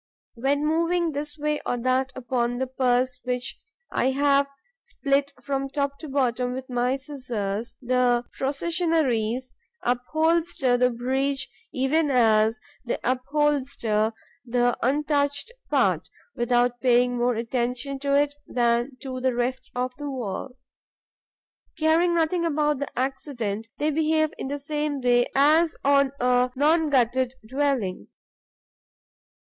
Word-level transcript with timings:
When 0.33 0.65
moving 0.65 1.11
this 1.11 1.37
way 1.37 1.61
or 1.63 1.77
that 1.77 2.11
upon 2.15 2.57
the 2.57 2.65
purse 2.65 3.19
which 3.23 3.59
I 3.91 4.09
have 4.09 4.47
split 4.81 5.31
from 5.43 5.69
top 5.69 5.99
to 5.99 6.09
bottom 6.09 6.53
with 6.53 6.67
my 6.71 6.95
scissors, 6.97 7.75
the 7.83 8.23
Processionaries 8.33 9.51
upholster 9.83 10.75
the 10.75 10.89
breach 10.89 11.47
even 11.71 12.09
as 12.09 12.59
they 12.83 12.97
upholster 13.03 14.13
the 14.43 14.75
untouched 14.81 15.51
part, 15.69 16.09
without 16.33 16.81
paying 16.81 17.15
more 17.15 17.35
attention 17.35 17.99
to 17.99 18.15
it 18.15 18.33
than 18.47 18.97
to 19.03 19.19
the 19.21 19.35
rest 19.35 19.69
of 19.75 19.95
the 19.97 20.09
wall. 20.09 20.57
Caring 21.77 22.15
nothing 22.15 22.43
about 22.43 22.79
the 22.79 22.89
accident, 22.97 23.67
they 23.77 23.91
behave 23.91 24.33
in 24.39 24.47
the 24.47 24.57
same 24.57 24.99
way 24.99 25.27
as 25.35 25.77
on 25.85 26.11
a 26.19 26.49
non 26.55 26.89
gutted 26.89 27.35
dwelling. 27.47 28.07